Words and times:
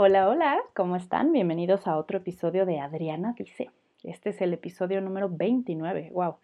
Hola, 0.00 0.28
hola, 0.28 0.60
¿cómo 0.76 0.94
están? 0.94 1.32
Bienvenidos 1.32 1.88
a 1.88 1.96
otro 1.96 2.18
episodio 2.18 2.64
de 2.66 2.78
Adriana 2.78 3.34
Dice. 3.36 3.72
Este 4.04 4.30
es 4.30 4.40
el 4.40 4.52
episodio 4.52 5.00
número 5.00 5.28
29. 5.28 6.10
¡Wow! 6.12 6.36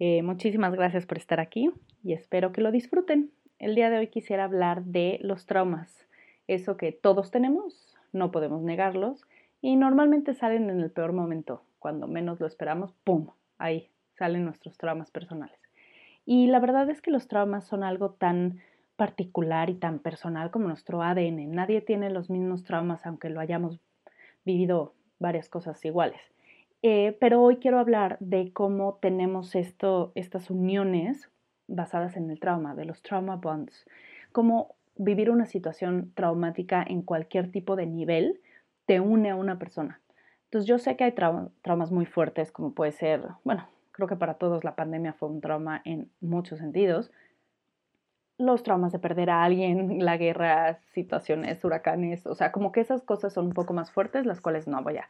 Eh, 0.00 0.24
muchísimas 0.24 0.74
gracias 0.74 1.06
por 1.06 1.16
estar 1.16 1.38
aquí 1.38 1.70
y 2.02 2.12
espero 2.12 2.50
que 2.50 2.60
lo 2.60 2.72
disfruten. 2.72 3.30
El 3.60 3.76
día 3.76 3.88
de 3.88 3.98
hoy 3.98 4.08
quisiera 4.08 4.42
hablar 4.42 4.82
de 4.82 5.20
los 5.22 5.46
traumas, 5.46 6.08
eso 6.48 6.76
que 6.76 6.90
todos 6.90 7.30
tenemos, 7.30 7.96
no 8.12 8.32
podemos 8.32 8.62
negarlos 8.62 9.28
y 9.60 9.76
normalmente 9.76 10.34
salen 10.34 10.68
en 10.68 10.80
el 10.80 10.90
peor 10.90 11.12
momento, 11.12 11.62
cuando 11.78 12.08
menos 12.08 12.40
lo 12.40 12.48
esperamos, 12.48 12.94
¡pum! 13.04 13.28
Ahí 13.58 13.90
salen 14.14 14.44
nuestros 14.44 14.76
traumas 14.76 15.12
personales. 15.12 15.60
Y 16.26 16.48
la 16.48 16.58
verdad 16.58 16.90
es 16.90 17.00
que 17.00 17.12
los 17.12 17.28
traumas 17.28 17.64
son 17.64 17.84
algo 17.84 18.10
tan 18.10 18.58
particular 18.98 19.70
y 19.70 19.74
tan 19.74 20.00
personal 20.00 20.50
como 20.50 20.66
nuestro 20.66 21.02
ADN. 21.02 21.52
Nadie 21.52 21.80
tiene 21.80 22.10
los 22.10 22.30
mismos 22.30 22.64
traumas 22.64 23.06
aunque 23.06 23.30
lo 23.30 23.38
hayamos 23.38 23.78
vivido 24.44 24.92
varias 25.20 25.48
cosas 25.48 25.82
iguales. 25.84 26.20
Eh, 26.82 27.16
pero 27.20 27.40
hoy 27.40 27.58
quiero 27.58 27.78
hablar 27.78 28.16
de 28.18 28.52
cómo 28.52 28.98
tenemos 29.00 29.54
esto, 29.54 30.10
estas 30.16 30.50
uniones 30.50 31.30
basadas 31.68 32.16
en 32.16 32.28
el 32.28 32.40
trauma, 32.40 32.74
de 32.74 32.86
los 32.86 33.00
trauma 33.02 33.36
bonds, 33.36 33.86
cómo 34.32 34.74
vivir 34.96 35.30
una 35.30 35.46
situación 35.46 36.10
traumática 36.16 36.84
en 36.84 37.02
cualquier 37.02 37.52
tipo 37.52 37.76
de 37.76 37.86
nivel 37.86 38.40
te 38.86 38.98
une 38.98 39.30
a 39.30 39.36
una 39.36 39.60
persona. 39.60 40.00
Entonces 40.46 40.66
yo 40.66 40.78
sé 40.78 40.96
que 40.96 41.04
hay 41.04 41.12
traumas 41.12 41.92
muy 41.92 42.06
fuertes, 42.06 42.50
como 42.50 42.72
puede 42.72 42.90
ser, 42.90 43.22
bueno, 43.44 43.68
creo 43.92 44.08
que 44.08 44.16
para 44.16 44.34
todos 44.34 44.64
la 44.64 44.74
pandemia 44.74 45.12
fue 45.12 45.28
un 45.28 45.40
trauma 45.40 45.82
en 45.84 46.10
muchos 46.20 46.58
sentidos. 46.58 47.12
Los 48.38 48.62
traumas 48.62 48.92
de 48.92 48.98
perder 48.98 49.30
a 49.30 49.42
alguien, 49.42 50.04
la 50.04 50.16
guerra, 50.16 50.78
situaciones, 50.92 51.64
huracanes, 51.64 52.26
o 52.26 52.34
sea, 52.34 52.52
como 52.52 52.72
que 52.72 52.80
esas 52.80 53.02
cosas 53.02 53.32
son 53.32 53.46
un 53.46 53.52
poco 53.52 53.74
más 53.74 53.90
fuertes, 53.90 54.26
las 54.26 54.40
cuales 54.40 54.68
no 54.68 54.82
voy 54.82 54.98
a 54.98 55.08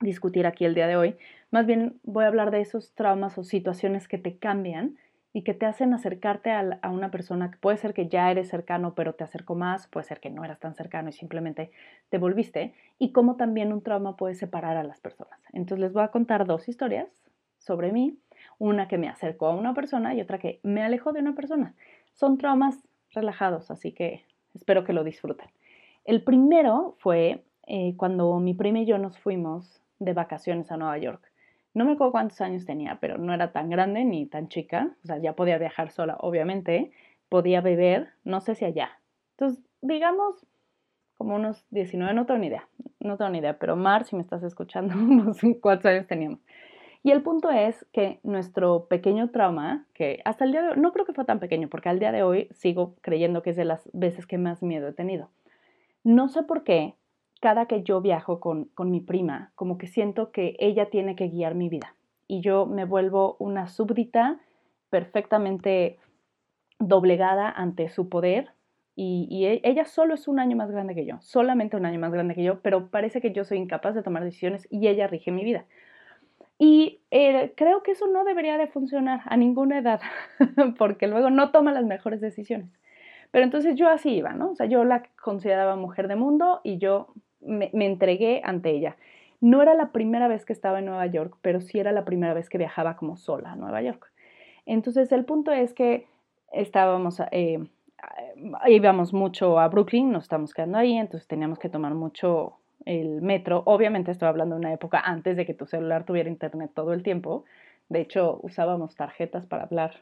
discutir 0.00 0.46
aquí 0.46 0.64
el 0.64 0.74
día 0.74 0.86
de 0.86 0.96
hoy. 0.96 1.16
Más 1.50 1.66
bien 1.66 1.98
voy 2.04 2.24
a 2.24 2.28
hablar 2.28 2.50
de 2.50 2.60
esos 2.60 2.94
traumas 2.94 3.36
o 3.38 3.44
situaciones 3.44 4.06
que 4.06 4.18
te 4.18 4.38
cambian 4.38 4.96
y 5.32 5.42
que 5.42 5.54
te 5.54 5.66
hacen 5.66 5.92
acercarte 5.92 6.50
a, 6.50 6.90
una 6.90 7.10
persona 7.10 7.50
que 7.50 7.58
puede 7.58 7.76
ser 7.76 7.94
que 7.94 8.08
ya 8.08 8.30
eres 8.30 8.48
cercano, 8.48 8.94
pero 8.94 9.14
te 9.14 9.24
acercó 9.24 9.54
más, 9.54 9.86
puede 9.86 10.06
ser 10.06 10.20
que 10.20 10.30
no 10.30 10.44
eras 10.44 10.58
tan 10.58 10.74
cercano 10.74 11.10
y 11.10 11.12
simplemente 11.12 11.70
te 12.08 12.18
volviste, 12.18 12.74
y 12.98 13.12
cómo 13.12 13.36
también 13.36 13.72
un 13.72 13.82
trauma 13.82 14.16
puede 14.16 14.34
separar 14.34 14.76
a 14.76 14.84
las 14.84 15.00
personas. 15.00 15.38
Entonces 15.52 15.80
les 15.80 15.92
voy 15.92 16.02
a 16.02 16.08
contar 16.08 16.46
dos 16.46 16.68
historias 16.68 17.08
sobre 17.58 17.92
mí, 17.92 18.18
una 18.58 18.88
que 18.88 18.98
me 18.98 19.08
acercó 19.08 19.46
a 19.46 19.54
una 19.54 19.74
persona 19.74 20.14
y 20.14 20.20
otra 20.20 20.38
que 20.38 20.60
me 20.62 20.82
alejó 20.82 21.12
de 21.12 21.20
una 21.20 21.34
persona. 21.34 21.74
Son 22.18 22.36
traumas 22.36 22.76
relajados, 23.12 23.70
así 23.70 23.92
que 23.92 24.24
espero 24.52 24.82
que 24.82 24.92
lo 24.92 25.04
disfruten. 25.04 25.46
El 26.04 26.24
primero 26.24 26.96
fue 26.98 27.44
eh, 27.68 27.94
cuando 27.96 28.40
mi 28.40 28.54
prima 28.54 28.80
y 28.80 28.86
yo 28.86 28.98
nos 28.98 29.16
fuimos 29.20 29.80
de 30.00 30.14
vacaciones 30.14 30.72
a 30.72 30.76
Nueva 30.76 30.98
York. 30.98 31.22
No 31.74 31.84
me 31.84 31.92
acuerdo 31.92 32.10
cuántos 32.10 32.40
años 32.40 32.66
tenía, 32.66 32.98
pero 33.00 33.18
no 33.18 33.32
era 33.32 33.52
tan 33.52 33.70
grande 33.70 34.04
ni 34.04 34.26
tan 34.26 34.48
chica. 34.48 34.96
O 35.04 35.06
sea, 35.06 35.18
ya 35.18 35.34
podía 35.34 35.58
viajar 35.58 35.92
sola, 35.92 36.16
obviamente. 36.18 36.90
Podía 37.28 37.60
beber, 37.60 38.08
no 38.24 38.40
sé 38.40 38.56
si 38.56 38.64
allá. 38.64 38.98
Entonces, 39.36 39.62
digamos, 39.80 40.44
como 41.16 41.36
unos 41.36 41.64
19, 41.70 42.14
no 42.14 42.26
tengo 42.26 42.40
ni 42.40 42.48
idea. 42.48 42.66
No 42.98 43.16
tengo 43.16 43.30
ni 43.30 43.38
idea, 43.38 43.60
pero 43.60 43.76
Mar, 43.76 44.04
si 44.06 44.16
me 44.16 44.22
estás 44.22 44.42
escuchando, 44.42 44.92
no 44.96 45.34
sé 45.34 45.60
cuántos 45.60 45.86
años 45.86 46.08
teníamos. 46.08 46.40
Y 47.08 47.10
el 47.10 47.22
punto 47.22 47.50
es 47.50 47.86
que 47.90 48.20
nuestro 48.22 48.84
pequeño 48.84 49.30
trauma, 49.30 49.86
que 49.94 50.20
hasta 50.26 50.44
el 50.44 50.52
día 50.52 50.60
de 50.60 50.68
hoy, 50.68 50.76
no 50.76 50.92
creo 50.92 51.06
que 51.06 51.14
fue 51.14 51.24
tan 51.24 51.40
pequeño, 51.40 51.70
porque 51.70 51.88
al 51.88 51.98
día 51.98 52.12
de 52.12 52.22
hoy 52.22 52.48
sigo 52.50 52.96
creyendo 53.00 53.40
que 53.42 53.48
es 53.48 53.56
de 53.56 53.64
las 53.64 53.88
veces 53.94 54.26
que 54.26 54.36
más 54.36 54.62
miedo 54.62 54.88
he 54.88 54.92
tenido. 54.92 55.30
No 56.04 56.28
sé 56.28 56.42
por 56.42 56.64
qué, 56.64 56.96
cada 57.40 57.64
que 57.64 57.82
yo 57.82 58.02
viajo 58.02 58.40
con, 58.40 58.68
mi 58.90 59.00
prima, 59.00 59.52
como 59.54 59.78
que 59.78 59.86
siento 59.86 60.32
que 60.32 60.54
ella 60.58 60.90
tiene 60.90 61.16
que 61.16 61.28
guiar 61.28 61.54
mi 61.54 61.70
vida 61.70 61.94
y 62.26 62.42
yo 62.42 62.66
me 62.66 62.84
vuelvo 62.84 63.36
una 63.38 63.68
súbdita 63.68 64.38
perfectamente 64.90 65.96
doblegada 66.78 67.50
ante 67.50 67.88
su 67.88 68.10
poder 68.10 68.50
y, 68.96 69.46
e, 69.46 69.62
ella 69.64 69.86
solo 69.86 70.12
es 70.12 70.28
un 70.28 70.40
año 70.40 70.58
más 70.58 70.70
grande 70.70 70.94
que 70.94 71.06
yo, 71.06 71.16
solamente 71.22 71.78
un 71.78 71.86
año 71.86 72.00
más 72.00 72.12
grande 72.12 72.34
que 72.34 72.42
yo, 72.42 72.60
pero 72.60 72.90
parece 72.90 73.22
que 73.22 73.32
yo 73.32 73.44
soy 73.44 73.56
incapaz 73.56 73.94
de 73.94 74.02
tomar 74.02 74.24
decisiones 74.24 74.68
y 74.70 74.88
ella 74.88 75.06
rige 75.06 75.32
mi 75.32 75.42
vida. 75.42 75.64
Y 76.58 77.00
eh, 77.12 77.52
creo 77.56 77.82
que 77.84 77.92
eso 77.92 78.08
no 78.08 78.24
debería 78.24 78.58
de 78.58 78.66
funcionar 78.66 79.20
a 79.26 79.36
ninguna 79.36 79.78
edad, 79.78 80.00
porque 80.78 81.06
luego 81.06 81.30
no 81.30 81.50
toma 81.52 81.72
las 81.72 81.84
mejores 81.84 82.20
decisiones. 82.20 82.68
Pero 83.30 83.44
entonces 83.44 83.76
yo 83.76 83.88
así 83.88 84.10
iba, 84.10 84.32
¿no? 84.32 84.50
O 84.50 84.54
sea, 84.56 84.66
yo 84.66 84.84
la 84.84 85.04
consideraba 85.22 85.76
mujer 85.76 86.08
de 86.08 86.16
mundo 86.16 86.60
y 86.64 86.78
yo 86.78 87.08
me, 87.40 87.70
entregué 87.72 88.40
ante 88.44 88.70
ella. 88.70 88.96
No 89.40 89.62
era 89.62 89.74
la 89.74 89.92
primera 89.92 90.26
vez 90.26 90.44
que 90.44 90.52
estaba 90.52 90.80
en 90.80 90.86
Nueva 90.86 91.06
York, 91.06 91.36
pero 91.42 91.60
sí 91.60 91.78
era 91.78 91.92
la 91.92 92.04
primera 92.04 92.34
vez 92.34 92.48
que 92.48 92.58
viajaba 92.58 92.96
como 92.96 93.16
sola 93.16 93.52
a 93.52 93.56
Nueva 93.56 93.82
York. 93.82 94.10
Entonces 94.66 95.12
el 95.12 95.24
punto 95.24 95.52
es 95.52 95.74
que 95.74 96.06
estábamos, 96.52 97.20
eh, 97.30 97.64
íbamos 98.66 99.12
mucho 99.12 99.60
a 99.60 99.68
Brooklyn, 99.68 100.10
nos 100.10 100.24
estamos 100.24 100.54
quedando 100.54 100.78
ahí, 100.78 100.96
entonces 100.96 101.28
teníamos 101.28 101.58
que 101.58 101.68
tomar 101.68 101.94
mucho 101.94 102.58
el 102.84 103.22
metro. 103.22 103.62
Obviamente 103.66 104.10
estoy 104.10 104.28
hablando 104.28 104.54
de 104.54 104.60
una 104.60 104.72
época 104.72 105.00
antes 105.00 105.36
de 105.36 105.46
que 105.46 105.54
tu 105.54 105.66
celular 105.66 106.04
tuviera 106.04 106.28
internet 106.28 106.70
todo 106.74 106.92
el 106.92 107.02
tiempo. 107.02 107.44
De 107.88 108.00
hecho, 108.00 108.40
usábamos 108.42 108.96
tarjetas 108.96 109.46
para 109.46 109.64
hablar 109.64 109.96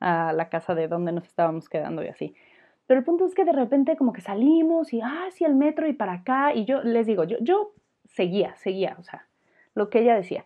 a 0.00 0.32
la 0.32 0.48
casa 0.48 0.74
de 0.74 0.88
donde 0.88 1.12
nos 1.12 1.26
estábamos 1.26 1.68
quedando 1.68 2.02
y 2.02 2.08
así. 2.08 2.34
Pero 2.86 2.98
el 2.98 3.04
punto 3.04 3.24
es 3.24 3.34
que 3.34 3.44
de 3.44 3.52
repente 3.52 3.96
como 3.96 4.12
que 4.12 4.20
salimos 4.20 4.92
y, 4.92 5.00
ah, 5.00 5.28
sí, 5.30 5.44
el 5.44 5.54
metro 5.54 5.86
y 5.86 5.92
para 5.92 6.14
acá. 6.14 6.54
Y 6.54 6.64
yo 6.64 6.82
les 6.82 7.06
digo, 7.06 7.24
yo, 7.24 7.36
yo 7.40 7.72
seguía, 8.04 8.56
seguía, 8.56 8.96
o 8.98 9.02
sea, 9.02 9.26
lo 9.74 9.90
que 9.90 10.00
ella 10.00 10.16
decía. 10.16 10.44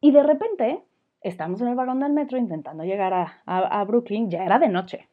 Y 0.00 0.12
de 0.12 0.22
repente 0.22 0.82
estamos 1.22 1.60
en 1.60 1.68
el 1.68 1.74
vagón 1.74 2.00
del 2.00 2.12
metro 2.12 2.38
intentando 2.38 2.84
llegar 2.84 3.14
a, 3.14 3.42
a, 3.46 3.84
Brooklyn, 3.84 4.30
ya 4.30 4.44
era 4.44 4.58
de 4.58 4.68
noche. 4.68 5.08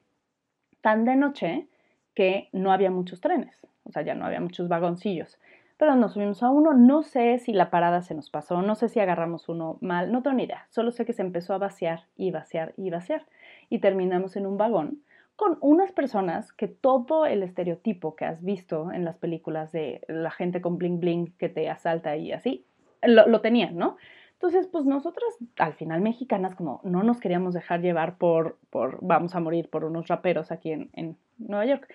Tan 0.81 1.05
de 1.05 1.15
noche 1.15 1.67
que 2.13 2.49
no 2.51 2.71
había 2.71 2.91
muchos 2.91 3.21
trenes, 3.21 3.55
o 3.83 3.91
sea, 3.91 4.01
ya 4.01 4.15
no 4.15 4.25
había 4.25 4.39
muchos 4.39 4.67
vagoncillos. 4.67 5.39
Pero 5.79 5.95
nos 5.95 6.11
subimos 6.11 6.43
a 6.43 6.49
uno, 6.49 6.73
no 6.73 7.03
sé 7.03 7.37
si 7.39 7.53
la 7.53 7.69
parada 7.69 8.01
se 8.01 8.13
nos 8.13 8.29
pasó, 8.29 8.61
no 8.61 8.75
sé 8.75 8.89
si 8.89 8.99
agarramos 8.99 9.47
uno 9.47 9.77
mal, 9.79 10.11
no 10.11 10.21
tengo 10.21 10.35
ni 10.35 10.43
idea. 10.43 10.67
Solo 10.67 10.91
sé 10.91 11.05
que 11.05 11.13
se 11.13 11.21
empezó 11.21 11.53
a 11.53 11.57
vaciar 11.57 12.03
y 12.17 12.31
vaciar 12.31 12.73
y 12.75 12.89
vaciar. 12.89 13.25
Y 13.69 13.79
terminamos 13.79 14.35
en 14.35 14.45
un 14.45 14.57
vagón 14.57 15.03
con 15.37 15.57
unas 15.61 15.93
personas 15.93 16.51
que 16.51 16.67
todo 16.67 17.25
el 17.25 17.43
estereotipo 17.43 18.17
que 18.17 18.25
has 18.25 18.43
visto 18.43 18.91
en 18.91 19.05
las 19.05 19.15
películas 19.15 19.71
de 19.71 20.01
la 20.09 20.31
gente 20.31 20.59
con 20.59 20.77
bling 20.77 20.99
bling 20.99 21.31
que 21.37 21.47
te 21.47 21.69
asalta 21.69 22.17
y 22.17 22.33
así, 22.33 22.65
lo, 23.01 23.39
tenían, 23.39 23.77
¿no? 23.77 23.95
Entonces, 24.33 24.67
pues 24.67 24.83
nosotras, 24.83 25.29
al 25.57 25.75
final 25.75 26.01
mexicanas, 26.01 26.55
como 26.55 26.81
no 26.83 27.03
nos 27.03 27.21
queríamos 27.21 27.53
dejar 27.53 27.79
llevar 27.79 28.17
por, 28.17 28.57
por 28.69 28.99
vamos 29.01 29.33
a 29.33 29.39
morir 29.39 29.69
por 29.69 29.85
unos 29.85 30.09
raperos 30.09 30.51
aquí 30.51 30.73
en, 30.73 30.89
en 30.91 31.15
Nueva 31.37 31.65
York. 31.65 31.87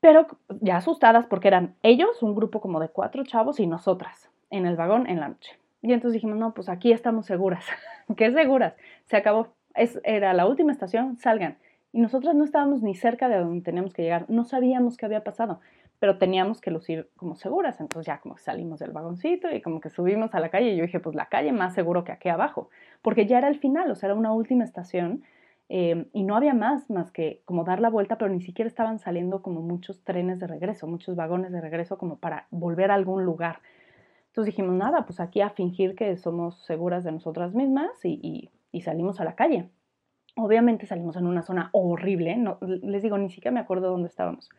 Pero 0.00 0.26
ya 0.60 0.76
asustadas 0.76 1.26
porque 1.26 1.48
eran 1.48 1.74
ellos, 1.82 2.22
un 2.22 2.34
grupo 2.34 2.60
como 2.60 2.80
de 2.80 2.88
cuatro 2.88 3.24
chavos 3.24 3.60
y 3.60 3.66
nosotras 3.66 4.30
en 4.50 4.66
el 4.66 4.76
vagón 4.76 5.06
en 5.08 5.20
la 5.20 5.28
noche. 5.28 5.58
Y 5.82 5.92
entonces 5.92 6.14
dijimos, 6.14 6.38
no, 6.38 6.54
pues 6.54 6.68
aquí 6.68 6.92
estamos 6.92 7.26
seguras. 7.26 7.64
¿Qué 8.16 8.32
seguras? 8.32 8.74
Se 9.06 9.16
acabó. 9.16 9.54
Es, 9.74 10.00
era 10.04 10.32
la 10.32 10.46
última 10.46 10.72
estación, 10.72 11.16
salgan. 11.16 11.58
Y 11.92 12.00
nosotras 12.00 12.34
no 12.34 12.44
estábamos 12.44 12.82
ni 12.82 12.94
cerca 12.94 13.28
de 13.28 13.38
donde 13.38 13.62
teníamos 13.62 13.94
que 13.94 14.02
llegar, 14.02 14.26
no 14.28 14.44
sabíamos 14.44 14.96
qué 14.96 15.06
había 15.06 15.24
pasado, 15.24 15.60
pero 15.98 16.18
teníamos 16.18 16.60
que 16.60 16.70
lucir 16.70 17.08
como 17.16 17.36
seguras. 17.36 17.80
Entonces 17.80 18.06
ya 18.06 18.18
como 18.18 18.36
salimos 18.36 18.80
del 18.80 18.92
vagoncito 18.92 19.50
y 19.50 19.62
como 19.62 19.80
que 19.80 19.90
subimos 19.90 20.34
a 20.34 20.40
la 20.40 20.50
calle 20.50 20.70
y 20.72 20.76
yo 20.76 20.82
dije, 20.82 21.00
pues 21.00 21.14
la 21.14 21.26
calle 21.26 21.52
más 21.52 21.74
seguro 21.74 22.04
que 22.04 22.12
aquí 22.12 22.28
abajo, 22.28 22.68
porque 23.02 23.26
ya 23.26 23.38
era 23.38 23.48
el 23.48 23.58
final, 23.58 23.90
o 23.90 23.94
sea, 23.94 24.08
era 24.08 24.14
una 24.14 24.32
última 24.32 24.64
estación 24.64 25.24
em, 25.68 26.06
y 26.12 26.22
no 26.22 26.36
había 26.36 26.54
más, 26.54 26.90
más 26.90 27.10
que 27.10 27.42
como 27.44 27.64
dar 27.64 27.80
la 27.80 27.90
vuelta, 27.90 28.18
pero 28.18 28.30
ni 28.32 28.40
siquiera 28.40 28.68
estaban 28.68 28.98
saliendo 28.98 29.42
como 29.42 29.62
muchos 29.62 30.02
trenes 30.04 30.38
de 30.38 30.46
regreso, 30.46 30.86
muchos 30.86 31.16
vagones 31.16 31.52
de 31.52 31.60
regreso 31.60 31.98
como 31.98 32.18
para 32.18 32.46
volver 32.50 32.90
a 32.90 32.94
algún 32.94 33.24
lugar. 33.24 33.60
Entonces 34.28 34.54
dijimos, 34.54 34.74
nada, 34.74 35.06
pues 35.06 35.20
aquí 35.20 35.40
a 35.40 35.50
fingir 35.50 35.94
que 35.94 36.16
somos 36.16 36.62
seguras 36.64 37.04
de 37.04 37.12
nosotras 37.12 37.54
mismas 37.54 37.90
y 38.04 38.50
salimos 38.82 39.20
a 39.20 39.24
la 39.24 39.34
calle. 39.34 39.70
Obviamente 40.38 40.84
salimos 40.84 41.16
en 41.16 41.26
una 41.26 41.42
zona 41.42 41.70
horrible, 41.72 42.36
no, 42.36 42.58
les 42.60 43.02
digo, 43.02 43.16
ni 43.16 43.30
siquiera 43.30 43.54
me 43.54 43.60
acuerdo 43.60 43.88
dónde 43.88 44.08
estábamos. 44.08 44.50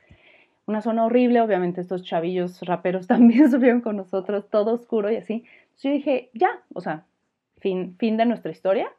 Una 0.65 0.81
zona 0.81 1.05
horrible, 1.05 1.39
obviamente 1.39 1.81
estos 1.81 2.03
chavillos 2.03 2.61
raperos 2.61 3.05
también 3.07 3.51
subieron 3.51 3.81
con 3.81 3.95
nosotros, 3.95 4.49
todo 4.49 4.73
oscuro 4.73 5.11
y 5.11 5.17
así. 5.17 5.45
Entonces 5.65 5.83
yo 5.83 5.91
dije, 5.91 6.29
ya, 6.33 6.49
o 6.73 6.81
sea, 6.81 7.05
fin, 7.57 7.95
fin 7.99 8.17
de 8.17 8.25
nuestra 8.25 8.51
historia, 8.51 8.91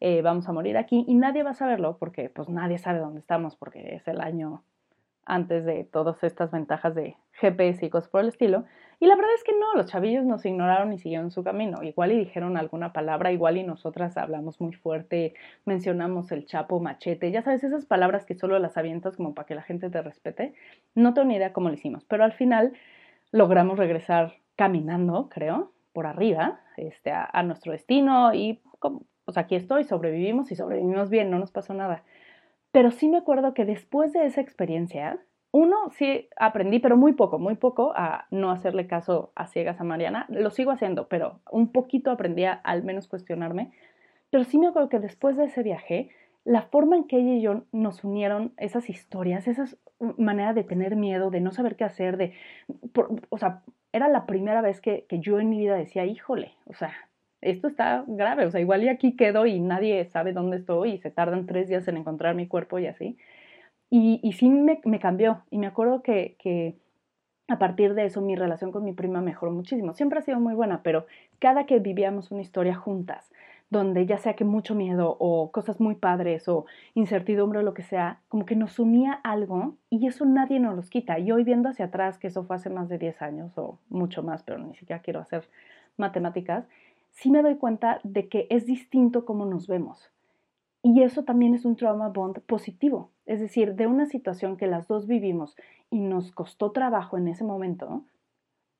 eh, 0.00 0.22
vamos 0.22 0.48
a 0.48 0.52
morir 0.52 0.76
aquí 0.76 1.04
y 1.06 1.14
nadie 1.14 1.42
va 1.42 1.50
a 1.50 1.54
saberlo 1.54 1.96
porque 1.98 2.28
pues 2.28 2.48
nadie 2.48 2.78
sabe 2.78 2.98
dónde 2.98 3.20
estamos 3.20 3.56
porque 3.56 3.94
es 3.94 4.06
el 4.08 4.20
año 4.20 4.62
antes 5.26 5.64
de 5.64 5.84
todas 5.84 6.22
estas 6.22 6.52
ventajas 6.52 6.94
de 6.94 7.16
GPS 7.32 7.84
y 7.84 7.90
cosas 7.90 8.08
por 8.08 8.22
el 8.22 8.28
estilo. 8.28 8.64
Y 9.00 9.06
la 9.06 9.16
verdad 9.16 9.32
es 9.34 9.44
que 9.44 9.52
no, 9.52 9.74
los 9.74 9.86
chavillos 9.86 10.24
nos 10.24 10.46
ignoraron 10.46 10.92
y 10.92 10.98
siguieron 10.98 11.30
su 11.30 11.42
camino. 11.42 11.82
Igual 11.82 12.12
y 12.12 12.18
dijeron 12.18 12.56
alguna 12.56 12.92
palabra, 12.92 13.32
igual 13.32 13.58
y 13.58 13.64
nosotras 13.64 14.16
hablamos 14.16 14.60
muy 14.60 14.72
fuerte, 14.72 15.34
mencionamos 15.66 16.30
el 16.32 16.46
chapo, 16.46 16.80
machete, 16.80 17.30
ya 17.30 17.42
sabes, 17.42 17.64
esas 17.64 17.84
palabras 17.84 18.24
que 18.24 18.36
solo 18.36 18.58
las 18.58 18.78
avientas 18.78 19.16
como 19.16 19.34
para 19.34 19.46
que 19.46 19.54
la 19.56 19.62
gente 19.62 19.90
te 19.90 20.00
respete. 20.00 20.54
No 20.94 21.12
tengo 21.12 21.28
ni 21.28 21.36
idea 21.36 21.52
cómo 21.52 21.68
lo 21.68 21.74
hicimos, 21.74 22.04
pero 22.04 22.24
al 22.24 22.32
final 22.32 22.72
logramos 23.32 23.78
regresar 23.78 24.36
caminando, 24.54 25.28
creo, 25.28 25.72
por 25.92 26.06
arriba, 26.06 26.60
este, 26.76 27.10
a, 27.10 27.42
nuestro 27.42 27.72
destino 27.72 28.32
y, 28.32 28.62
pues 29.26 29.36
aquí 29.36 29.56
estoy, 29.56 29.84
sobrevivimos 29.84 30.50
y 30.52 30.56
sobrevivimos 30.56 31.10
bien, 31.10 31.30
no 31.30 31.38
nos 31.38 31.50
pasó 31.50 31.74
nada. 31.74 32.04
Pero 32.70 32.90
sí 32.90 33.08
me 33.08 33.18
acuerdo 33.18 33.54
que 33.54 33.64
después 33.64 34.12
de 34.12 34.24
esa 34.24 34.40
experiencia, 34.40 35.18
uno, 35.50 35.90
sí 35.90 36.28
aprendí, 36.36 36.78
pero 36.78 36.96
muy 36.96 37.12
poco, 37.12 37.38
muy 37.38 37.56
poco 37.56 37.92
a 37.96 38.26
no 38.30 38.50
hacerle 38.50 38.86
caso 38.86 39.32
a 39.34 39.46
ciegas 39.46 39.80
a 39.80 39.84
Mariana. 39.84 40.26
Lo 40.28 40.50
sigo 40.50 40.70
haciendo, 40.70 41.08
pero 41.08 41.40
un 41.50 41.72
poquito 41.72 42.10
aprendí 42.10 42.44
a 42.44 42.52
al 42.52 42.84
menos 42.84 43.08
cuestionarme. 43.08 43.72
Pero 44.30 44.44
sí 44.44 44.58
me 44.58 44.68
acuerdo 44.68 44.88
que 44.88 45.00
después 45.00 45.36
de 45.36 45.46
ese 45.46 45.62
viaje, 45.62 46.10
la 46.44 46.62
forma 46.62 46.96
en 46.96 47.04
que 47.04 47.16
ella 47.16 47.32
y 47.32 47.40
yo 47.40 47.64
nos 47.72 48.04
unieron, 48.04 48.52
esas 48.58 48.88
historias, 48.88 49.48
esas 49.48 49.76
maneras 49.98 50.54
de 50.54 50.62
tener 50.62 50.94
miedo, 50.94 51.30
de 51.30 51.40
no 51.40 51.50
saber 51.50 51.74
qué 51.74 51.84
hacer, 51.84 52.16
de, 52.16 52.34
o 53.30 53.38
sea, 53.38 53.62
era 53.92 54.08
la 54.08 54.26
primera 54.26 54.60
vez 54.60 54.80
que, 54.80 55.06
que 55.08 55.18
yo 55.18 55.40
en 55.40 55.48
mi 55.48 55.58
vida 55.58 55.74
decía, 55.74 56.04
híjole, 56.04 56.52
o 56.66 56.74
sea, 56.74 56.92
esto 57.50 57.68
está 57.68 58.04
grave, 58.06 58.46
o 58.46 58.50
sea, 58.50 58.60
igual 58.60 58.84
y 58.84 58.88
aquí 58.88 59.16
quedo 59.16 59.46
y 59.46 59.60
nadie 59.60 60.04
sabe 60.06 60.32
dónde 60.32 60.58
estoy 60.58 60.92
y 60.92 60.98
se 60.98 61.10
tardan 61.10 61.46
tres 61.46 61.68
días 61.68 61.86
en 61.88 61.96
encontrar 61.96 62.34
mi 62.34 62.46
cuerpo 62.46 62.78
y 62.78 62.86
así. 62.86 63.16
Y, 63.90 64.20
y 64.22 64.32
sí 64.32 64.50
me, 64.50 64.80
cambió. 64.98 65.42
Y 65.50 65.58
me 65.58 65.66
acuerdo 65.66 66.02
que, 66.02 66.36
que 66.38 66.76
a 67.48 67.58
partir 67.58 67.94
de 67.94 68.06
eso 68.06 68.20
mi 68.20 68.34
relación 68.34 68.72
con 68.72 68.84
mi 68.84 68.92
prima 68.92 69.20
mejoró 69.20 69.52
muchísimo. 69.52 69.94
Siempre 69.94 70.18
ha 70.18 70.22
sido 70.22 70.40
muy 70.40 70.54
buena, 70.54 70.82
pero 70.82 71.06
cada 71.38 71.66
que 71.66 71.78
vivíamos 71.78 72.30
una 72.30 72.42
historia 72.42 72.74
juntas, 72.74 73.30
donde 73.70 74.06
ya 74.06 74.18
sea 74.18 74.34
que 74.34 74.44
mucho 74.44 74.74
miedo 74.74 75.16
o 75.18 75.50
cosas 75.50 75.80
muy 75.80 75.96
padres 75.96 76.48
o 76.48 76.66
incertidumbre 76.94 77.60
o 77.60 77.62
lo 77.62 77.74
que 77.74 77.82
sea, 77.82 78.20
como 78.28 78.46
que 78.46 78.56
nos 78.56 78.78
unía 78.78 79.12
algo 79.24 79.76
y 79.90 80.06
eso 80.06 80.24
nadie 80.24 80.60
nos 80.60 80.74
los 80.76 80.90
quita. 80.90 81.18
Y 81.18 81.30
hoy 81.32 81.44
viendo 81.44 81.68
hacia 81.68 81.86
atrás, 81.86 82.18
que 82.18 82.28
eso 82.28 82.44
fue 82.44 82.56
hace 82.56 82.70
más 82.70 82.88
de 82.88 82.98
10 82.98 83.22
años 83.22 83.56
o 83.56 83.78
mucho 83.88 84.22
más, 84.22 84.42
pero 84.42 84.58
ni 84.58 84.74
siquiera 84.74 85.02
quiero 85.02 85.20
hacer 85.20 85.48
matemáticas, 85.96 86.66
sí 87.16 87.30
me 87.30 87.42
doy 87.42 87.56
cuenta 87.56 88.00
de 88.04 88.28
que 88.28 88.46
es 88.50 88.66
distinto 88.66 89.24
cómo 89.24 89.46
nos 89.46 89.66
vemos. 89.66 90.10
Y 90.82 91.02
eso 91.02 91.24
también 91.24 91.54
es 91.54 91.64
un 91.64 91.74
trauma 91.74 92.08
bond 92.10 92.40
positivo, 92.42 93.10
es 93.24 93.40
decir, 93.40 93.74
de 93.74 93.88
una 93.88 94.06
situación 94.06 94.56
que 94.56 94.68
las 94.68 94.86
dos 94.86 95.06
vivimos 95.08 95.56
y 95.90 95.98
nos 95.98 96.30
costó 96.30 96.70
trabajo 96.70 97.18
en 97.18 97.26
ese 97.26 97.42
momento, 97.42 98.04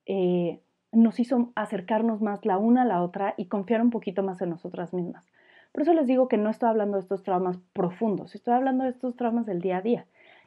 eh, 0.04 0.60
nos 0.92 1.18
hizo 1.18 1.50
acercarnos 1.56 2.22
más 2.22 2.44
la 2.46 2.58
una 2.58 2.82
a 2.82 2.84
la 2.84 3.02
otra 3.02 3.34
y 3.36 3.46
confiar 3.46 3.82
un 3.82 3.90
poquito 3.90 4.22
más 4.22 4.40
en 4.40 4.50
nosotras 4.50 4.94
mismas. 4.94 5.26
Por 5.72 5.82
eso 5.82 5.94
les 5.94 6.06
digo 6.06 6.28
que 6.28 6.38
no 6.38 6.48
estoy 6.48 6.68
hablando 6.68 6.96
de 6.96 7.02
estos 7.02 7.22
traumas 7.22 7.58
profundos, 7.72 8.34
estoy 8.34 8.54
hablando 8.54 8.84
de 8.84 8.90
estos 8.90 9.16
traumas 9.16 9.46
del 9.46 9.60
día 9.60 9.78
a 9.78 9.82
día. 9.82 10.06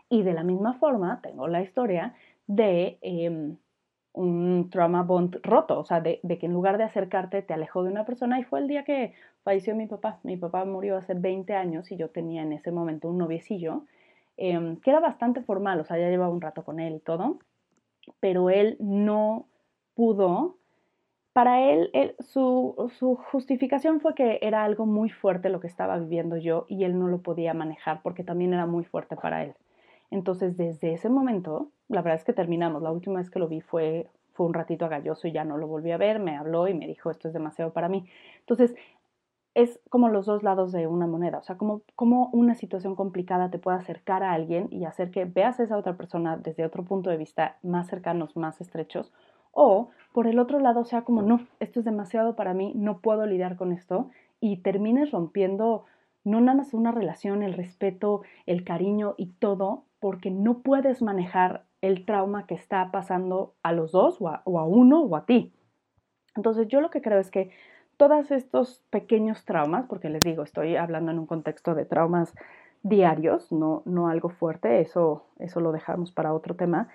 Y 0.09 0.24
de 0.24 0.33
la 0.33 0.44
misma 0.44 0.74
forma 0.74 1.19
tengo 1.21 1.47
la 1.47 1.62
historia 1.62 2.15
de 2.47 2.97
em, 3.01 3.57
un 4.19 4.69
trauma 4.69 5.04
bond 5.04 5.39
roto, 5.44 5.80
o 5.80 5.86
sea, 5.86 6.01
de, 6.01 6.19
que 6.21 6.45
en 6.45 6.51
lugar 6.51 6.77
de 6.77 6.83
acercarte 6.83 7.42
te 7.42 7.54
alejó 7.54 7.83
de 7.83 7.92
una 7.92 8.06
persona 8.06 8.38
y 8.38 8.44
fue 8.44 8.60
el 8.60 8.68
día 8.68 8.83
que 8.83 9.13
falleció 9.44 9.75
mi 9.75 9.88
papá. 9.88 10.19
Mi 10.24 10.36
papá 10.36 10.66
murió 10.66 10.98
hace 10.98 11.13
20 11.13 11.56
años 11.56 11.89
y 11.92 11.95
yo 11.95 12.10
tenía 12.10 12.42
en 12.44 12.51
ese 12.51 12.71
momento 12.71 13.10
un 13.10 13.18
noviecillo 13.18 13.86
em, 14.36 14.77
que 14.81 14.92
era 14.92 15.00
bastante 15.00 15.42
formal, 15.42 15.80
o 15.80 15.86
sea, 15.86 15.98
ya 15.98 16.10
llevaba 16.10 16.33
un 16.33 16.42
rato 16.42 16.63
con 16.66 16.80
él 16.81 16.95
y 16.95 17.00
todo, 17.00 17.39
pero 18.19 18.50
él 18.50 18.75
no 18.80 19.48
pudo, 19.95 20.57
para 21.31 21.62
él, 21.62 21.92
su, 22.19 22.92
su 23.00 23.15
justificación 23.15 24.01
fue 24.01 24.15
que 24.15 24.39
era 24.42 24.65
algo 24.65 24.86
muy 24.86 25.10
fuerte 25.10 25.50
lo 25.50 25.62
que 25.62 25.68
estaba 25.68 25.98
viviendo 25.98 26.36
yo 26.36 26.65
y 26.68 26.83
él 26.83 27.00
no 27.00 27.07
lo 27.07 27.22
podía 27.22 27.54
manejar 27.54 28.01
porque 28.04 28.25
también 28.25 28.54
era 28.54 28.65
muy 28.65 28.83
fuerte 28.83 29.15
para 29.15 29.44
él. 29.44 29.54
Entonces, 30.12 30.58
desde 30.58 30.94
ese 30.94 31.10
momento, 31.10 31.72
la 31.88 32.02
verdad 32.02 32.20
es 32.20 32.26
que 32.26 32.34
terminamos. 32.34 32.82
La 32.82 32.92
última 32.92 33.20
vez 33.20 33.30
que 33.30 33.40
lo 33.40 33.48
vi 33.48 33.62
fue, 33.62 34.10
fue 34.34 34.46
un 34.46 34.54
ratito 34.54 34.86
agalloso 34.86 35.28
y 35.28 35.32
ya 35.32 35.44
no 35.44 35.58
lo 35.58 35.68
volví 35.68 35.92
a 35.92 35.98
ver. 35.98 36.20
Me 36.20 36.38
habló 36.38 36.68
y 36.68 36.74
me 36.74 36.88
dijo, 36.88 37.12
esto 37.12 37.28
es 37.28 37.34
demasiado 37.34 37.74
para 37.74 37.90
mí. 37.90 38.06
Entonces, 38.40 38.76
es 39.56 39.80
como 39.90 40.10
los 40.10 40.26
dos 40.26 40.44
lados 40.44 40.72
de 40.72 40.88
una 40.88 41.08
moneda. 41.08 41.40
O 41.40 41.44
sea, 41.44 41.58
como, 41.58 41.82
como 41.96 42.30
una 42.32 42.56
situación 42.56 42.96
complicada 42.96 43.50
te 43.50 43.60
puede 43.60 43.78
acercar 43.78 44.24
a 44.24 44.34
alguien 44.34 44.68
y 44.72 44.86
hacer 44.86 45.12
que 45.12 45.26
veas 45.26 45.60
a 45.60 45.64
esa 45.64 45.78
otra 45.78 45.98
persona 45.98 46.38
desde 46.38 46.66
otro 46.66 46.84
punto 46.86 47.10
de 47.10 47.18
vista 47.18 47.58
más 47.64 47.88
cercanos, 47.88 48.36
más 48.36 48.62
estrechos. 48.62 49.12
O 49.52 49.90
por 50.14 50.28
el 50.28 50.40
otro 50.40 50.60
lado 50.60 50.86
sea 50.86 51.04
como, 51.04 51.22
no, 51.22 51.48
esto 51.60 51.80
es 51.80 51.86
demasiado 51.86 52.36
para 52.36 52.54
mí, 52.54 52.72
no 52.76 53.00
puedo 53.00 53.26
lidiar 53.26 53.58
con 53.58 53.72
esto 53.72 54.10
y 54.40 54.58
termines 54.58 55.12
rompiendo 55.12 55.86
no 56.24 56.42
nada 56.42 56.58
más 56.58 56.74
una 56.74 56.92
relación, 56.92 57.44
el 57.44 57.54
respeto, 57.54 58.22
el 58.46 58.64
cariño 58.64 59.16
y 59.18 59.28
todo, 59.28 59.84
porque 60.00 60.31
no 60.31 60.60
puedes 60.60 61.01
manejar 61.01 61.66
el 61.81 62.06
trauma 62.06 62.46
que 62.46 62.56
está 62.56 62.92
pasando 62.92 63.56
a 63.63 63.72
los 63.72 63.92
dos 63.92 64.18
o 64.19 64.30
a, 64.30 64.66
uno 64.66 65.01
o 65.01 65.16
a 65.16 65.25
ti. 65.25 65.54
Entonces 66.36 66.68
yo 66.68 66.81
lo 66.81 66.90
que 66.90 67.01
creo 67.01 67.19
es 67.19 67.31
que 67.31 67.51
todos 67.98 68.31
estos 68.31 68.84
pequeños 68.90 69.46
traumas, 69.46 69.86
porque 69.88 70.10
les 70.10 70.24
digo, 70.24 70.44
estoy 70.44 70.75
hablando 70.75 71.12
en 71.12 71.19
un 71.19 71.25
contexto 71.25 71.75
de 71.75 71.86
traumas 71.86 72.34
diarios, 72.81 73.51
no, 73.51 73.81
no 73.86 74.07
algo 74.07 74.30
fuerte, 74.30 74.80
eso, 74.80 75.25
eso 75.38 75.60
lo 75.60 75.72
dejamos 75.72 76.12
para 76.12 76.34
otro 76.34 76.56
tema, 76.56 76.88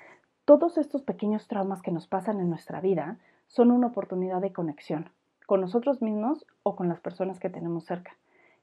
todos 0.47 0.79
estos 0.79 1.03
pequeños 1.03 1.47
traumas 1.47 1.83
que 1.83 1.91
nos 1.91 2.07
pasan 2.07 2.41
en 2.41 2.49
nuestra 2.49 2.81
vida 2.81 3.19
son 3.47 3.71
una 3.71 3.89
oportunidad 3.89 4.41
de 4.41 4.53
conexión 4.53 5.11
con 5.47 5.61
nosotros 5.61 6.01
mismos 6.03 6.47
o 6.63 6.75
con 6.77 6.89
las 6.89 7.01
personas 7.01 7.39
que 7.39 7.51
tenemos 7.51 7.85
cerca. 7.85 8.17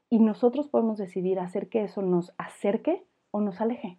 Y 0.10 0.20
nosotros 0.20 0.68
podemos 0.68 0.98
decidir 0.98 1.40
hacer 1.40 1.70
que 1.70 1.84
eso 1.84 2.02
nos 2.02 2.34
acerque 2.38 3.06
o 3.32 3.40
nos 3.40 3.62
aleje. 3.62 3.98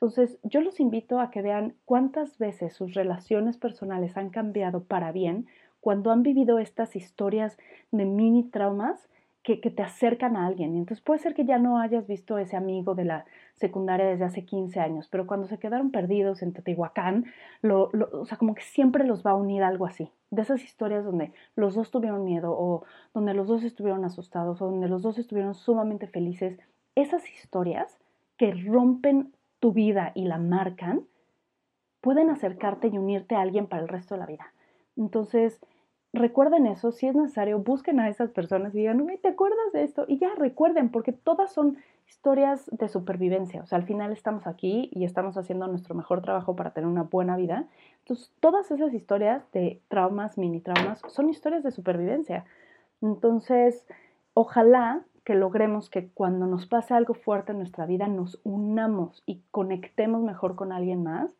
Entonces, 0.00 0.38
yo 0.44 0.60
los 0.60 0.78
invito 0.78 1.18
a 1.18 1.30
que 1.30 1.42
vean 1.42 1.74
cuántas 1.84 2.38
veces 2.38 2.72
sus 2.72 2.94
relaciones 2.94 3.56
personales 3.56 4.16
han 4.16 4.30
cambiado 4.30 4.84
para 4.84 5.10
bien 5.10 5.48
cuando 5.80 6.12
han 6.12 6.22
vivido 6.22 6.60
estas 6.60 6.94
historias 6.94 7.58
de 7.90 8.04
mini 8.04 8.44
traumas 8.44 9.08
que, 9.42 9.56
te 9.56 9.82
acercan 9.82 10.36
a 10.36 10.46
alguien. 10.46 10.76
Entonces 10.76 11.02
puede 11.02 11.20
ser 11.20 11.34
que 11.34 11.46
ya 11.46 11.58
no 11.58 11.78
hayas 11.78 12.06
visto 12.06 12.38
ese 12.38 12.56
amigo 12.56 12.94
de 12.94 13.06
la 13.06 13.24
secundaria 13.54 14.06
desde 14.06 14.24
hace 14.24 14.44
15 14.44 14.78
años, 14.78 15.08
pero 15.10 15.26
cuando 15.26 15.46
se 15.46 15.58
quedaron 15.58 15.90
perdidos 15.90 16.42
en 16.42 16.52
Teotihuacán, 16.52 17.24
lo, 17.62 17.90
o 18.12 18.26
sea, 18.26 18.36
como 18.36 18.54
que 18.54 18.62
siempre 18.62 19.04
los 19.04 19.24
va 19.24 19.30
a 19.30 19.36
unir 19.36 19.62
algo 19.62 19.86
así. 19.86 20.12
De 20.30 20.42
esas 20.42 20.62
historias 20.62 21.04
donde 21.04 21.32
los 21.56 21.74
dos 21.74 21.90
tuvieron 21.90 22.24
miedo 22.24 22.52
o 22.52 22.84
donde 23.14 23.32
los 23.32 23.48
dos 23.48 23.64
estuvieron 23.64 24.04
asustados 24.04 24.60
o 24.60 24.66
donde 24.66 24.88
los 24.88 25.02
dos 25.02 25.18
estuvieron 25.18 25.54
sumamente 25.54 26.06
felices. 26.06 26.58
Esas 26.94 27.26
historias 27.30 27.98
que 28.36 28.52
rompen 28.52 29.32
tu 29.60 29.72
vida 29.72 30.12
y 30.14 30.24
la 30.24 30.38
marcan, 30.38 31.06
pueden 32.00 32.30
acercarte 32.30 32.88
y 32.88 32.98
unirte 32.98 33.34
a 33.34 33.40
alguien 33.40 33.66
para 33.66 33.82
el 33.82 33.88
resto 33.88 34.14
de 34.14 34.20
la 34.20 34.26
vida. 34.26 34.52
Entonces, 34.96 35.60
recuerden 36.12 36.66
eso, 36.66 36.92
si 36.92 37.06
es 37.06 37.14
necesario, 37.14 37.58
busquen 37.58 38.00
a 38.00 38.08
esas 38.08 38.30
personas 38.30 38.74
y 38.74 38.78
digan, 38.78 39.04
¿te 39.20 39.28
acuerdas 39.28 39.72
de 39.72 39.82
esto? 39.82 40.04
Y 40.08 40.18
ya 40.18 40.34
recuerden, 40.36 40.90
porque 40.90 41.12
todas 41.12 41.52
son 41.52 41.78
historias 42.08 42.70
de 42.72 42.88
supervivencia. 42.88 43.62
O 43.62 43.66
sea, 43.66 43.78
al 43.78 43.84
final 43.84 44.12
estamos 44.12 44.46
aquí 44.46 44.90
y 44.92 45.04
estamos 45.04 45.36
haciendo 45.36 45.66
nuestro 45.66 45.94
mejor 45.94 46.22
trabajo 46.22 46.56
para 46.56 46.70
tener 46.70 46.88
una 46.88 47.02
buena 47.02 47.36
vida. 47.36 47.66
Entonces, 48.00 48.32
todas 48.40 48.70
esas 48.70 48.94
historias 48.94 49.50
de 49.52 49.82
traumas, 49.88 50.38
mini 50.38 50.60
traumas, 50.60 51.02
son 51.08 51.28
historias 51.28 51.62
de 51.62 51.70
supervivencia. 51.70 52.44
Entonces, 53.02 53.86
ojalá 54.34 55.04
logremos 55.34 55.90
que 55.90 56.08
cuando 56.08 56.46
nos 56.46 56.66
pase 56.66 56.94
algo 56.94 57.14
fuerte 57.14 57.52
en 57.52 57.58
nuestra 57.58 57.86
vida 57.86 58.08
nos 58.08 58.40
unamos 58.44 59.22
y 59.26 59.42
conectemos 59.50 60.22
mejor 60.22 60.56
con 60.56 60.72
alguien 60.72 61.02
más, 61.02 61.34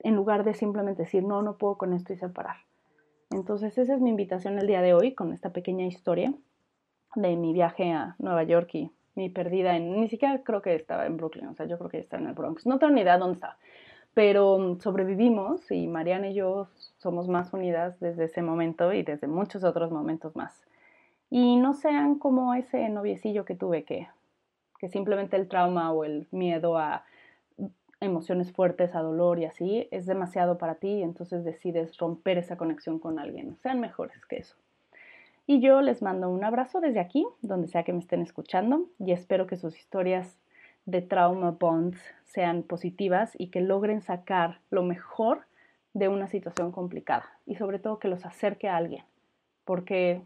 en 0.00 0.14
lugar 0.16 0.44
de 0.44 0.54
simplemente 0.54 1.02
decir, 1.02 1.22
no, 1.22 1.42
no 1.42 1.56
puedo 1.56 1.78
con 1.78 1.92
esto 1.92 2.12
y 2.12 2.16
separar. 2.16 2.56
Entonces 3.30 3.78
esa 3.78 3.94
es 3.94 4.00
mi 4.00 4.10
invitación 4.10 4.58
el 4.58 4.66
día 4.66 4.82
de 4.82 4.94
hoy 4.94 5.14
con 5.14 5.32
esta 5.32 5.50
pequeña 5.50 5.86
historia 5.86 6.34
de 7.14 7.36
mi 7.36 7.52
viaje 7.52 7.92
a 7.92 8.16
Nueva 8.18 8.42
York 8.42 8.74
y 8.74 8.90
mi 9.14 9.28
perdida 9.28 9.76
en, 9.76 10.00
ni 10.00 10.08
siquiera 10.08 10.42
creo 10.42 10.62
que 10.62 10.74
estaba 10.74 11.06
en 11.06 11.16
Brooklyn, 11.16 11.46
o 11.48 11.54
sea, 11.54 11.66
yo 11.66 11.78
creo 11.78 11.90
que 11.90 11.98
estaba 11.98 12.22
en 12.22 12.28
el 12.28 12.34
Bronx, 12.34 12.66
no 12.66 12.78
tengo 12.78 12.94
ni 12.94 13.02
idea 13.02 13.18
dónde 13.18 13.34
estaba, 13.34 13.58
pero 14.14 14.78
sobrevivimos 14.80 15.70
y 15.70 15.86
Mariana 15.86 16.28
y 16.28 16.34
yo 16.34 16.68
somos 16.98 17.28
más 17.28 17.52
unidas 17.52 18.00
desde 18.00 18.24
ese 18.24 18.42
momento 18.42 18.92
y 18.92 19.02
desde 19.02 19.26
muchos 19.26 19.64
otros 19.64 19.90
momentos 19.90 20.34
más 20.36 20.62
y 21.34 21.56
no 21.56 21.72
sean 21.72 22.18
como 22.18 22.52
ese 22.52 22.90
noviecillo 22.90 23.46
que 23.46 23.54
tuve 23.54 23.84
que, 23.84 24.06
que 24.78 24.90
simplemente 24.90 25.34
el 25.34 25.48
trauma 25.48 25.90
o 25.90 26.04
el 26.04 26.28
miedo 26.30 26.76
a 26.76 27.06
emociones 28.00 28.52
fuertes, 28.52 28.94
a 28.94 29.00
dolor 29.00 29.38
y 29.38 29.46
así 29.46 29.88
es 29.90 30.04
demasiado 30.04 30.58
para 30.58 30.74
ti 30.74 30.88
y 30.88 31.02
entonces 31.02 31.42
decides 31.42 31.96
romper 31.96 32.36
esa 32.36 32.58
conexión 32.58 32.98
con 32.98 33.18
alguien. 33.18 33.56
Sean 33.62 33.80
mejores 33.80 34.26
que 34.26 34.36
eso. 34.36 34.56
Y 35.46 35.60
yo 35.60 35.80
les 35.80 36.02
mando 36.02 36.28
un 36.28 36.44
abrazo 36.44 36.82
desde 36.82 37.00
aquí, 37.00 37.26
donde 37.40 37.68
sea 37.68 37.82
que 37.82 37.94
me 37.94 38.00
estén 38.00 38.20
escuchando, 38.20 38.84
y 38.98 39.12
espero 39.12 39.46
que 39.46 39.56
sus 39.56 39.78
historias 39.78 40.38
de 40.84 41.00
trauma 41.00 41.52
bonds 41.58 41.98
sean 42.24 42.62
positivas 42.62 43.32
y 43.38 43.48
que 43.48 43.62
logren 43.62 44.02
sacar 44.02 44.60
lo 44.68 44.82
mejor 44.82 45.46
de 45.94 46.08
una 46.08 46.26
situación 46.26 46.72
complicada 46.72 47.24
y 47.46 47.54
sobre 47.54 47.78
todo 47.78 47.98
que 47.98 48.08
los 48.08 48.26
acerque 48.26 48.68
a 48.68 48.76
alguien, 48.76 49.04
porque 49.64 50.20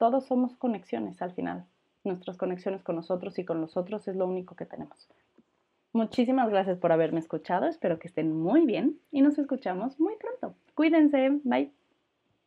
todos 0.00 0.24
somos 0.24 0.56
conexiones 0.56 1.20
al 1.20 1.32
final. 1.34 1.66
Nuestras 2.04 2.38
conexiones 2.38 2.82
con 2.82 2.96
nosotros 2.96 3.38
y 3.38 3.44
con 3.44 3.60
los 3.60 3.76
otros 3.76 4.08
es 4.08 4.16
lo 4.16 4.26
único 4.26 4.56
que 4.56 4.64
tenemos. 4.64 5.06
Muchísimas 5.92 6.48
gracias 6.48 6.78
por 6.78 6.90
haberme 6.90 7.20
escuchado, 7.20 7.66
espero 7.66 7.98
que 7.98 8.08
estén 8.08 8.34
muy 8.34 8.64
bien 8.64 8.98
y 9.12 9.20
nos 9.20 9.38
escuchamos 9.38 10.00
muy 10.00 10.14
pronto. 10.16 10.56
Cuídense, 10.74 11.40
bye. 11.44 11.79